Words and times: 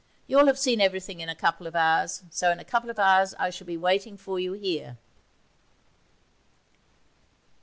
You'll 0.25 0.47
have 0.47 0.57
seen 0.57 0.81
everything 0.81 1.19
in 1.19 1.29
a 1.29 1.35
couple 1.35 1.67
of 1.67 1.75
hours, 1.75 2.23
so 2.31 2.49
in 2.51 2.57
a 2.59 2.65
couple 2.65 2.89
of 2.89 2.97
hours 2.97 3.35
I 3.37 3.51
shall 3.51 3.67
be 3.67 3.77
waiting 3.77 4.17
for 4.17 4.39
you 4.39 4.53
here.' 4.53 4.97